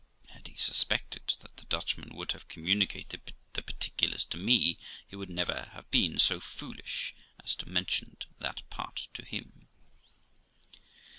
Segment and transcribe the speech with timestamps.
[0.29, 3.21] Had he suspected that the Dutchman would have communicated
[3.53, 8.25] the particulars to me, he would never have been so foolish as to have mentioned
[8.39, 9.67] that part to him.